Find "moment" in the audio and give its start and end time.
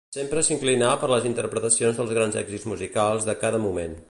3.69-3.99